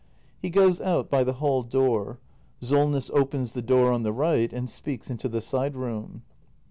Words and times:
[He 0.41 0.49
goes 0.49 0.81
out 0.81 1.11
by 1.11 1.23
the 1.23 1.33
hall 1.33 1.61
door. 1.61 2.17
Solness 2.59 3.11
opens 3.13 3.51
the 3.51 3.61
door 3.61 3.91
on 3.91 4.01
the 4.01 4.11
right 4.11 4.51
and 4.51 4.67
speaks 4.67 5.11
into 5.11 5.29
the 5.29 5.41
side 5.41 5.75
room. 5.75 6.23